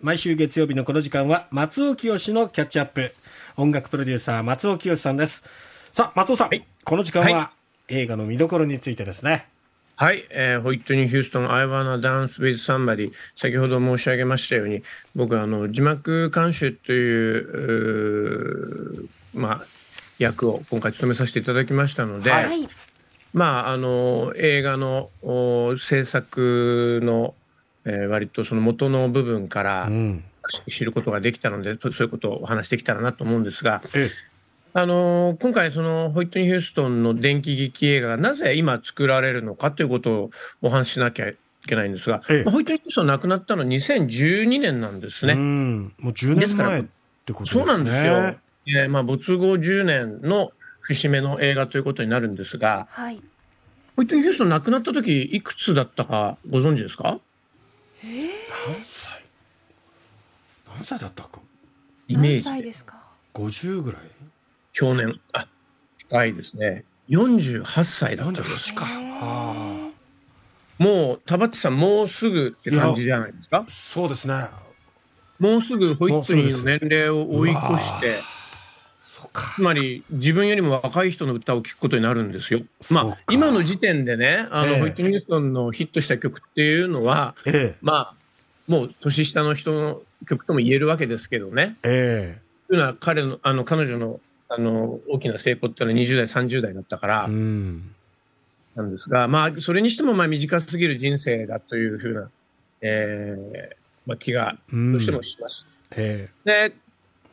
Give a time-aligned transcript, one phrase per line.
[0.00, 3.12] 毎週月曜日のこの時間は松尾清のキャッチアップ。
[3.56, 5.42] 音楽プロデューサー松尾清さんです。
[5.92, 7.50] さあ松尾さん、はい、この時間は
[7.88, 9.48] 映画の見どころについてですね。
[9.96, 13.10] はい、えー、ホイットニー・ヒューストン、I wanna dance with somebody。
[13.34, 14.84] 先ほど申し上げましたように、
[15.16, 19.66] 僕はあの字幕監修というまあ、
[20.20, 22.68] 役を今回務めさせていただきましたので、はい、
[23.32, 25.10] まあ、あの映画の
[25.76, 27.34] 制作の
[27.84, 29.88] えー、割とその元の部分から
[30.66, 33.82] 知ることができたので、うん、そういうことをお話してきたらなと思うんですが、
[34.74, 40.30] あのー、今回、そのホイットニー・ヒューストンの電気劇映画がなぜ今作られるのかということを
[40.62, 45.32] お話ししなきゃいけないんですが、まあ、ホイットニー・ヒューストン亡くなったのは2012年なんですね。
[45.32, 46.84] うもう10年前っ
[47.24, 47.60] てことですね。
[47.60, 48.36] そうなんですよ。
[48.82, 53.20] えーまあ、没後10年の節目の映画ということになるんですが、はい、
[53.96, 57.18] ホイットニー・ヒューストン亡くなった時いくつだったかご存知ですか？
[58.02, 59.24] 何歳？
[60.66, 61.40] 何歳だったか？
[62.06, 62.42] イメージ。
[62.42, 62.96] 歳ですか
[63.34, 64.02] ？50ぐらい？
[64.72, 65.20] 去年。
[65.32, 65.46] あ
[66.08, 66.84] 近いですね。
[67.08, 68.40] 48歳だった。
[68.40, 68.86] んですか。
[70.78, 73.64] もう田畑さんもうすぐって感じじゃないですか？
[73.68, 74.46] そうですね。
[75.40, 78.20] もうすぐホイットニーの年齢を追い越して
[79.56, 82.60] つまり自分よりも若い人の歌を聴くことになるんですよ。
[82.90, 88.14] まあ今の時点でねあの、えホイットニューストンのヒットした曲っていうのは、えまあ
[88.66, 91.78] もう年下の人の曲とも言えるわけですけどね。
[91.82, 94.20] えというのは彼のあの彼女の
[94.50, 97.24] あの大きな成功っていうのは20代30代だったから。
[97.24, 97.94] うん
[98.78, 102.30] なんですが、まあ、それにしてもまあ短すぎる人生だというふうな、
[102.80, 105.66] えーまあ、気がどうしてもします。
[106.44, 106.72] で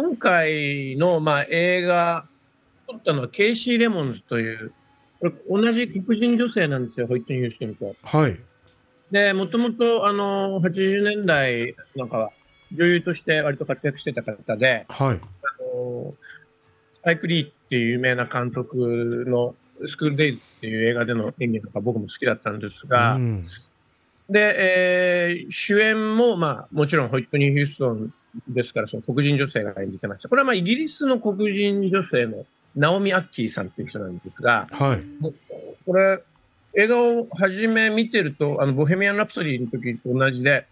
[0.00, 2.24] 今回の、まあ、映画、
[2.86, 4.72] 撮ったのはケイシー・レモンズという、
[5.18, 7.96] これ同じ黒人女性なんですよ、ホイットニー・ヒューストンと。
[8.02, 8.38] はい。
[9.10, 12.30] で、もともと、あの、80年代なんかは、
[12.72, 15.16] 女優として割と活躍してた方で、はい。
[15.16, 16.14] あの、
[16.94, 19.56] スパイク・リーっていう有名な監督の
[19.88, 23.42] スクール・デイズっていう映画での演技とか僕も好きだったんですが、うん、
[24.30, 28.14] で、えー、主演も、まあ、もちろんホイットニー・ヒューストン
[28.48, 30.28] ですから、その黒人女性が演じてました。
[30.28, 32.46] これはまあイギリスの黒人女性の
[32.76, 35.02] ナオミ・アッキーさんっていう人なんですが、はい、
[35.86, 36.22] これ、
[36.74, 40.66] 映画を初め見てると、あの、ボヘミアン・ラプソディの時と同じで、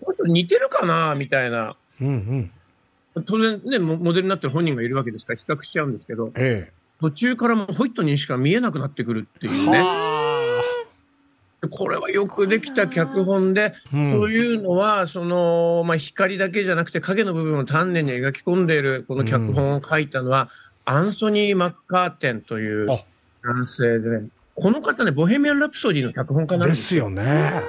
[0.00, 1.76] この人似てるかなみたいな。
[2.00, 2.50] うん
[3.14, 10.11] うん、当然ね、モデルになってる本人がいるわけですから比較しちゃうんですけど、ええ、途中からもホイットにしか見えなくなってくるっていうね。
[11.70, 20.48] これはよくできた脚本で、うん、というのは、その、まあ、光だけじゃなくて影の部分を丹念に描き込んでいるこの脚本を書いたのは、
[20.86, 27.62] うん、アンソニー・マッカーテンという男性で、ね、この方ね、ボヘミアン・ラプソディの脚本家なんですですよね。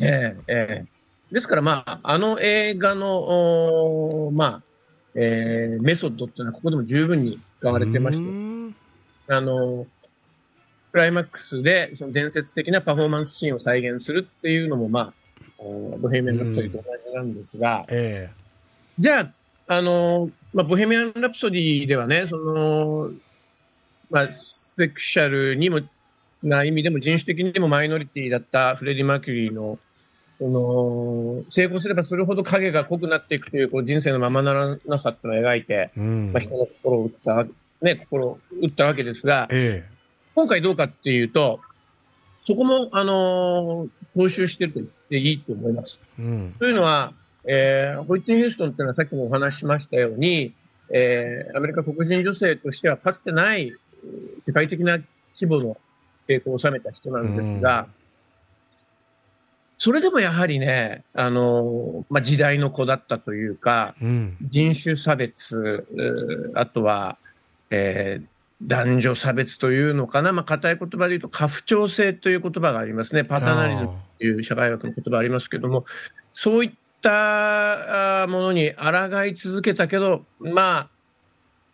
[0.00, 1.34] ええええ。
[1.34, 4.62] ですから、まあ、あの映画の、まあ、
[5.14, 8.24] えー、メソッドっていうのはここでも十分に使われてまして、
[9.28, 9.86] あの、
[10.90, 15.12] クライマックスでその伝説的なパフォーマンスシーンを再現するっていうのも、まあ、
[15.58, 17.84] ボヘミアン・ラプソディと同じなんですが、うん。
[17.90, 19.20] えー、じゃ
[19.66, 23.10] あ、あの、まあ、ボヘミアン・ラプソディではね、その、
[24.10, 25.80] まあ、セクシャルにも、
[26.42, 29.78] な意味でも人種的にもマイノリティだったフレディ・マーキュリーの、
[30.38, 37.46] その、成功すればするほど影が濃くなっていくという、こう、人生のままならなさっていうのを描いて、うん、まあ、人の心を打った、
[37.82, 39.97] ね、心を打ったわけですが、ええ
[40.38, 41.58] 今回どうかっていうと、
[42.38, 45.98] そこも、あのー、踏襲してると言っていいと思います。
[46.16, 47.12] うん、というのは、
[47.44, 50.54] えー、ホイットニー・ヒューストンっていうのはさっきもお話ししましたように、
[50.94, 53.74] えー、アメリカ黒人女性としてはかつてない
[54.46, 55.00] 世界的な
[55.34, 55.76] 規模の
[56.28, 57.86] 成功を収めた人なんですが、うん、
[59.78, 65.84] それでもやはりね、あの、まあ、時代の子だったというか、うん、人種差別、
[66.54, 67.18] あとは、
[67.70, 73.24] えー、男女差別というのかな、まあ、硬い言葉で言うと、家父長制という言葉がありますね。
[73.24, 75.84] パタナリズムという社会学の言葉ありますけども、
[76.32, 80.88] そういったものに抗い続けたけど、まあ、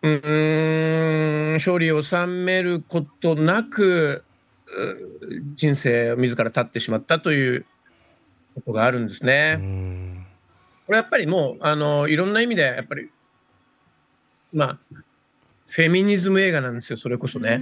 [0.03, 4.23] うん、勝利を収めることなく、
[5.57, 7.65] 人生を自ら立ってしまったという
[8.55, 9.59] ことがあるんですね。
[10.87, 13.11] これやっぱりもう、あの、いろんな意味で、やっぱり、
[14.53, 14.79] まあ、
[15.75, 17.59] フェミニズム映画なんですよ、それこそね。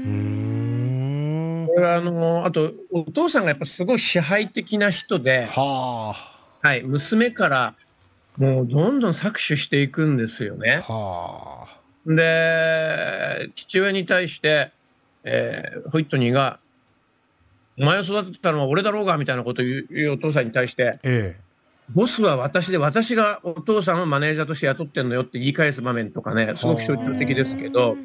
[1.66, 6.14] これはあの、あと、お父さんがやっぱすごい支配的な人で、は
[6.62, 7.74] あ、はい、娘から
[8.36, 10.84] もうどんどん搾取していくんですよね。
[10.86, 14.72] はあ、で、父親に対して、
[15.24, 16.58] えー、ホイットニーが、
[17.78, 21.40] お前を育てたのは俺だろうがみたいなことを言うお父さんに対して、ええ、
[21.94, 27.96] ボスは私で、私がお父さんをマネージャーとして雇ってんのよって言い返す場面とかね、すごく象徴的ですけど、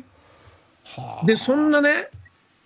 [1.26, 2.10] で、そんなね、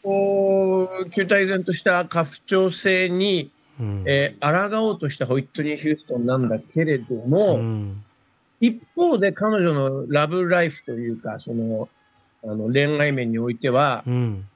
[0.04, 8.04] こう、球体然とした家父長制に、うん、えー、抗おうとしたホイットニー・ヒューストンなんだけれども、うん、
[8.60, 11.90] 一方で彼女のラブライフというか、その、
[12.44, 14.48] あの恋愛面においては、うん、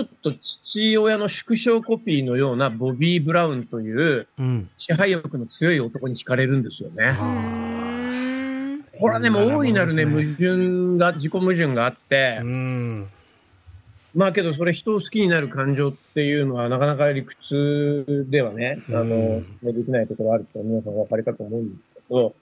[0.00, 4.26] ちょっと父親の縮小コピーのようなボビー・ブラウンという
[4.78, 7.14] 支配欲の強い男に惹かれるんですよね。
[8.98, 12.40] これはね、もう大いなるね、矛盾が、自己矛盾があって、
[14.14, 22.34] まあけどそれ人を好きになる感情っていうのはなかなか理屈ではね、あの、できないところあると皆さんお分かりかと思うんですけど、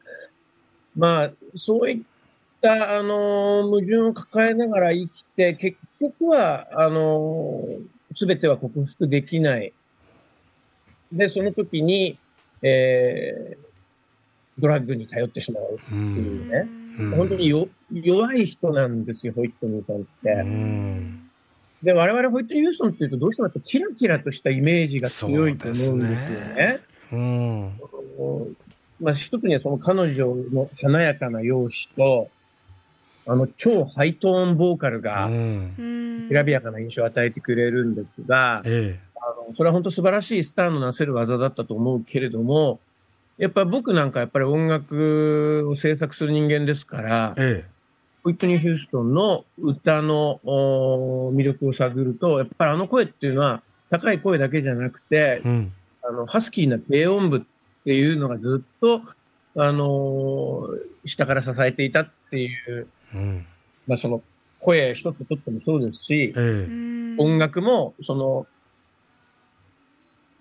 [0.96, 2.17] まあ、そういった
[2.62, 7.64] あの矛盾を抱えながら生きて、結局は、あの
[8.16, 9.72] すべては克服できない。
[11.12, 12.18] で、その時に、
[12.62, 13.68] えー、
[14.58, 16.68] ドラッグに頼ってしまうっていうね。
[16.98, 20.30] うん、本当によ弱い人なんですよ、ホイットニーさんって。
[20.32, 21.24] うん
[21.82, 26.80] で、我々ホイットニー・ユーストンっていうと、どうしてもキラキラとしたイメージが強いと思うんですよね。
[27.12, 28.56] うねうん、
[29.00, 32.30] まあ、一つにはその彼女の華やかな容姿と、
[33.28, 35.28] あの、超ハイトーンボーカルが、
[36.28, 42.80] きらびやかな印象を与えてくれるんですが、ええ、あのそれは本当素晴らしいスターのなせる技だったと思うけれども、
[43.36, 47.70] やっぱり僕なんかやっぱり音楽を制作する人間ですから、ええ、
[48.24, 50.40] ホイットニー・ヒューストンの歌の
[51.34, 55.72] 魅力を探ると、やっぱりあの声っていうのは高い声だけじゃなくて、うん、
[56.02, 57.40] あの、ハスキーな低音部っ
[57.84, 59.02] ていうのがずっと、
[59.54, 63.46] あのー、下から支えていたっていう、うん、
[63.86, 64.22] まあその
[64.60, 68.46] 声一つとってもそうですし、ええ、音楽も、その、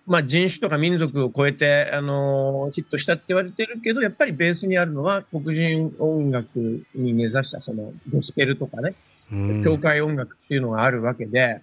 [0.05, 8.95] まあ人種とか民族を超えて、あのー、ヒットしたって言われてるけど、やっぱりベースにあるのは黒人音楽に根ざしたそのゴスペルとかね、
[9.31, 11.61] うん、教会音楽っていうのがあるわけで、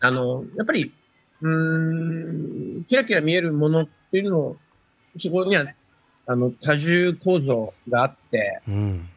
[0.00, 0.92] あの、やっぱり、
[1.40, 4.56] うん、キラキラ見えるものっていうのを、
[5.18, 5.64] そこには、
[6.26, 9.08] あの、多重構造があって、うん、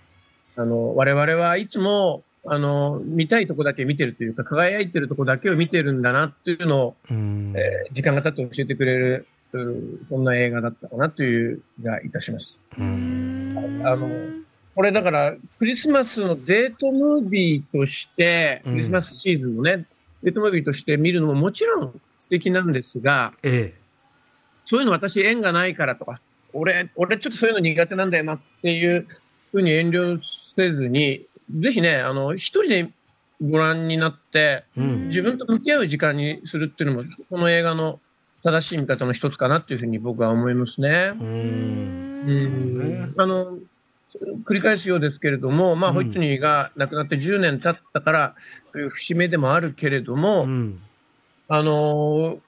[0.59, 9.27] あの、我々はいつも、あの、見たいとこだけ見てるというか、輝いてるとこだけを見てるんだなっていうのを、うん、えー、時間が経って教えてくれる、
[10.09, 12.59] そんな映画だったかなという気がいたします。
[12.77, 14.09] あの、
[14.75, 19.85] これだから、クリスマスのデートムービーとして、クリスマスシーズンのね、
[20.23, 23.79] デートムービーとして見るのももちろん素敵なんですが、ええ、
[24.65, 26.19] そういうの私縁がないからとか、
[26.51, 29.07] 俺、俺ちょっとそういうの苦手なんだよなっていう
[29.51, 30.19] ふうに遠慮
[30.59, 31.25] せずに、
[31.61, 32.89] ぜひね、あの、一人で
[33.41, 37.99] ご覧になって、うん、自分と向き合う時間にするっていうのも、この映画の
[38.43, 41.13] 正しい見方の一つかなっていうふうに僕は思いますね。
[41.19, 43.13] うん。
[43.17, 43.57] あの、
[44.45, 48.35] 繰り返すようですけれども、まあ、ホイットニーが亡くなって10年経ったから、
[48.73, 50.81] という節目でもあるけれども、うん、
[51.47, 52.39] あの、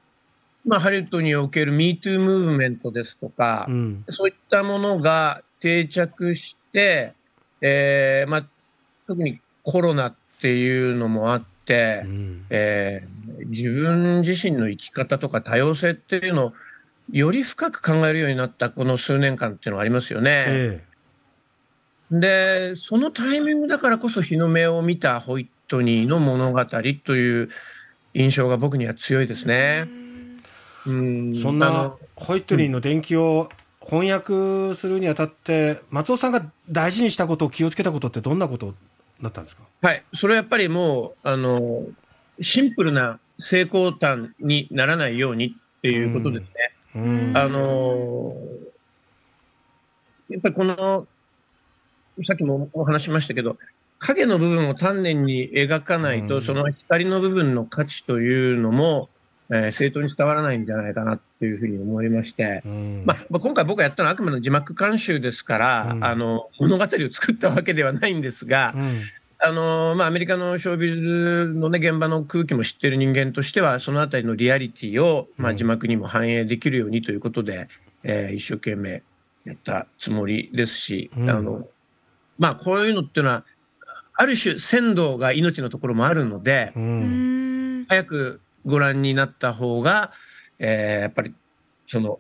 [0.66, 7.14] まあ、ハリウッドにおける MeToo ムーブメントですとか、うん、そういったものが定着して、
[7.62, 8.46] えー、まあ、
[9.08, 16.54] 特にコロナっていうのもあって、うん、えー、自分自身の生き方とか多様性っていうのを
[17.12, 20.46] より深く考えるようになったこの数年間っていうのがありますよね。
[20.48, 27.50] えー、で、そのタイミングだからこそ日の目を見たホイットニーの物語という
[28.14, 29.88] 印象が僕には強いですね。
[30.88, 33.50] うん、そんなホイットニーの伝記を
[33.92, 38.74] 翻訳するにあたって、松尾さんが大事にしたこと、気をつけたことってどんなこと
[39.22, 39.64] だったんですか？
[39.82, 40.02] はい。
[40.16, 41.84] それはやっぱりもう、あの、
[42.42, 46.50] シンプルな成功端にならないようにっていうことですね。
[46.96, 48.34] うん、あの、
[50.30, 51.06] やっぱりこの、
[52.26, 53.58] さっきもお話しましたけど、
[54.00, 59.10] 影の部分を丹念に描かないと、うん、その光の部分の価値というのも、
[59.54, 69.02] えー、正当に伝わらないんじゃないかなっていうふうに思いまして、うん、まあ、まあ、今回僕がやったのはあくまで字幕監修ですから、うん、あの、物語を作ったわけではないんですが、うん、
[69.40, 77.68] あの、まあ、アメリカのショービズのね、現場の空気も知っている人間としては、そのあたりのリアリティを、まあ、字幕にも反映できるようにということで、
[78.04, 79.04] えー、一生懸命
[79.44, 81.68] やったつもりですし、あの、
[82.40, 83.44] まあ、こういうのっていうのは、
[84.14, 86.72] ある種、鮮度が命のところもあるので、
[87.90, 90.12] 早くご覧になった方が、
[90.60, 91.34] えー、やっぱり、
[91.88, 92.20] その、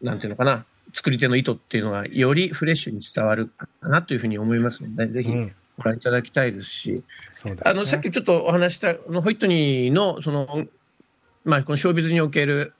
[0.00, 5.30] なんていうのかな、作り手の意図っていうのがよりフレッシュに伝わるかなというふうに思いますので、ぜひ
[5.78, 7.04] ご覧いただきたいですし、
[7.44, 10.66] うんね、あの、さっきちょっとお話した、ホイットニーの、その、
[11.44, 12.74] まあ、このショービズにおける、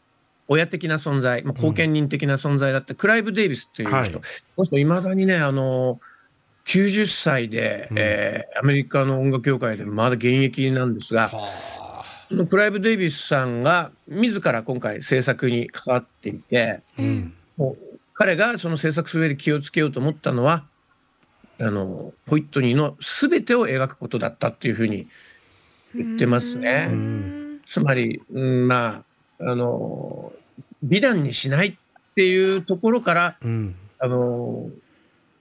[0.48, 4.20] 親的な存在、まあ、後見人的な存在だった、クライブ・デイビスっていう人、はい、こ
[4.58, 6.00] の人、いまだにね、あの、
[6.66, 11.36] 90歳で、うん、えー、アメリカの音楽業界でまだ現役なんですが、そ
[12.32, 20.64] のクライブ・デイビスさんが自ら今回制作に関わっていて、うん、もう彼がその制作する上で気をつけようと思ったのは、
[21.60, 25.08] あの、ホイットニーの全てを描くことだったっていうふうに
[25.94, 26.90] 言ってますね。
[27.66, 29.04] つまり、うん、ま
[29.38, 30.32] あ、あの、
[30.82, 31.74] 美談にしないっ
[32.14, 34.70] ていうところから、うん、あの、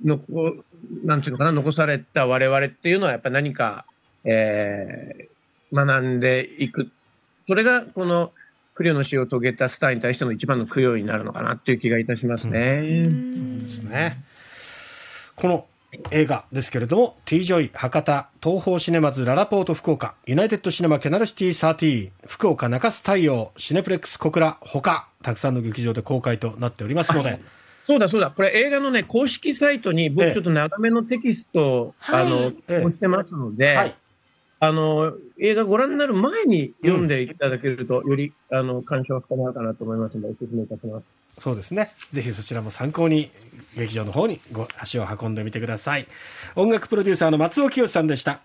[0.04, 0.56] のこ
[1.04, 3.86] なんていうのかな、残された我々っていうのはやっぱり何か、
[4.24, 5.31] えー、
[5.74, 6.90] 学んでいく。
[7.48, 8.32] それがこの
[8.74, 12.82] クリオの死を遂げたスターに対しての一番の供養になるのかなっていう気がいたしますね。
[13.06, 14.24] うん、そうですね。
[15.36, 15.66] この
[16.12, 27.40] 映画ですけれども、T ジョイ、博多、 TOHO シネマズ、ララポート福岡、ユナイテッドシネマ、キャナルシティ13、福岡中洲大洋、シネプレックス小倉、他、たくさんの劇場で公開となっておりますので。
[27.88, 33.96] そうだそうだ、これ映画のね、公式サイトに僕ちょっと長めのテキストを、ええ、あの、ええ、してますので、はい、
[34.64, 41.04] あの、映画ご覧になる前に読んでいただけると、うん、より、あの、鑑賞が深まるかなと思いますので、お勧めいたします。
[41.40, 41.92] そうですね。
[42.12, 43.32] ぜひそちらも参考に、
[43.76, 46.08] 劇場の方にご足を運んでみてください。
[46.56, 48.40] 音楽プロデューサーの松尾清さんでした。